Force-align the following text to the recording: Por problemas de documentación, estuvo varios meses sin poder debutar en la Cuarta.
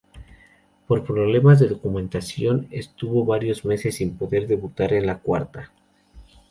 Por 0.87 1.03
problemas 1.03 1.59
de 1.59 1.67
documentación, 1.67 2.67
estuvo 2.71 3.23
varios 3.23 3.65
meses 3.65 3.97
sin 3.97 4.17
poder 4.17 4.47
debutar 4.47 4.93
en 4.93 5.05
la 5.05 5.19
Cuarta. 5.19 5.71